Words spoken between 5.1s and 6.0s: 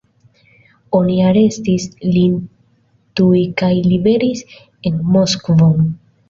Moskvon.